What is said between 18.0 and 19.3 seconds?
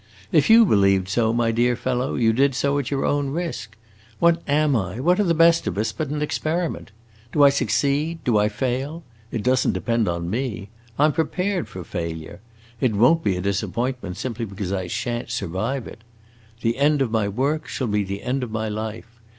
the end of my life.